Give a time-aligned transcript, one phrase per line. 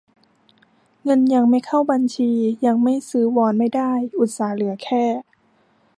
[1.03, 2.31] เงินยังไม่เข้าบัญชี
[2.65, 5.05] ยังไปซื้อวอนไม่ได้ อุตส่าห์เหลือแค่